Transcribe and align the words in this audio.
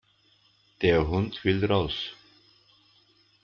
Der 0.81 1.07
Hund 1.09 1.43
will 1.43 1.63
raus. 1.63 1.93